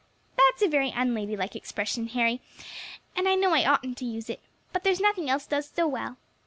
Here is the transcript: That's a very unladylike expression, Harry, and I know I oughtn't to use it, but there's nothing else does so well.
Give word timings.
That's 0.35 0.63
a 0.63 0.67
very 0.67 0.89
unladylike 0.89 1.55
expression, 1.55 2.07
Harry, 2.07 2.41
and 3.15 3.29
I 3.29 3.35
know 3.35 3.53
I 3.53 3.71
oughtn't 3.71 3.99
to 3.99 4.05
use 4.05 4.31
it, 4.31 4.39
but 4.73 4.83
there's 4.83 4.99
nothing 4.99 5.29
else 5.29 5.45
does 5.45 5.69
so 5.69 5.87
well. 5.87 6.17